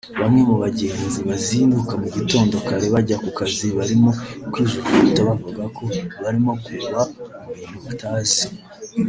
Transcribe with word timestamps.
Bamwe 0.19 0.41
mu 0.49 0.55
bagenzi 0.63 1.19
bazinduka 1.29 1.93
mugitondo 2.01 2.55
kare 2.67 2.85
bajya 2.95 3.17
ku 3.23 3.29
kazi 3.37 3.67
barimo 3.77 4.11
kwijujuta 4.51 5.19
bavuga 5.27 5.63
ko 5.75 5.83
barimo 6.23 6.51
kugwa 6.65 7.01
mu 7.41 7.51
bintu 7.57 7.77
batazi 7.85 8.43